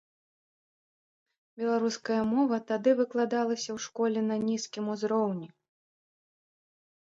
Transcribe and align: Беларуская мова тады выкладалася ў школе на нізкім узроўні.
Беларуская 1.63 2.21
мова 2.33 2.57
тады 2.73 2.91
выкладалася 3.01 3.69
ў 3.77 3.87
школе 3.87 4.19
на 4.33 4.41
нізкім 4.49 4.85
узроўні. 4.99 5.47